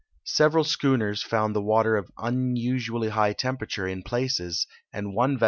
Several 0.25 0.63
schooners 0.63 1.21
found 1.21 1.55
the 1.55 1.61
water 1.61 1.95
of 1.95 2.09
unusually 2.17 3.09
high 3.09 3.33
tempera 3.33 3.67
ture 3.67 3.87
in 3.87 4.01
places, 4.01 4.65
and 4.91 5.13
one 5.13 5.37
ves. 5.37 5.39